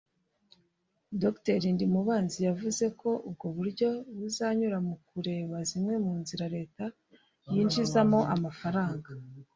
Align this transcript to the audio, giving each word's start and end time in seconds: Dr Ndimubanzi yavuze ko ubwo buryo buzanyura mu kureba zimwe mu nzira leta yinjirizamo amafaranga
Dr 1.21 1.59
Ndimubanzi 1.73 2.37
yavuze 2.47 2.85
ko 2.99 3.09
ubwo 3.27 3.47
buryo 3.57 3.89
buzanyura 4.17 4.77
mu 4.87 4.95
kureba 5.07 5.55
zimwe 5.69 5.93
mu 6.05 6.13
nzira 6.21 6.45
leta 6.55 6.83
yinjirizamo 7.51 8.19
amafaranga 8.35 9.09